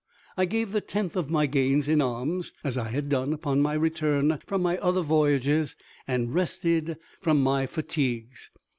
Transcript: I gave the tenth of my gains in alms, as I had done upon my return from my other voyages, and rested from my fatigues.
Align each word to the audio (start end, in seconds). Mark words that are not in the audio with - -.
I 0.35 0.45
gave 0.45 0.71
the 0.71 0.81
tenth 0.81 1.15
of 1.15 1.29
my 1.29 1.45
gains 1.45 1.87
in 1.87 2.01
alms, 2.01 2.53
as 2.63 2.75
I 2.75 2.89
had 2.89 3.07
done 3.07 3.33
upon 3.33 3.61
my 3.61 3.75
return 3.75 4.39
from 4.47 4.63
my 4.63 4.79
other 4.79 5.01
voyages, 5.03 5.75
and 6.07 6.33
rested 6.33 6.97
from 7.21 7.43
my 7.43 7.67
fatigues. 7.67 8.49